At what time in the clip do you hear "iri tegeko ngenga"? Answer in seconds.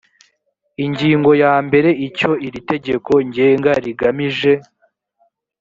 2.47-3.71